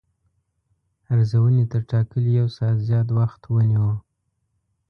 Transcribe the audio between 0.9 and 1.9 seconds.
ارزونې تر